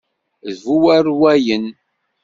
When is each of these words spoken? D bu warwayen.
D 0.53 0.55
bu 0.63 0.75
warwayen. 0.83 1.65